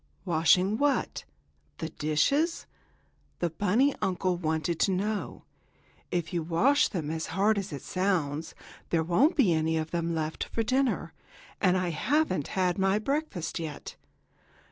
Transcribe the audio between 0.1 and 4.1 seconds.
"Washing what; the dishes?" the bunny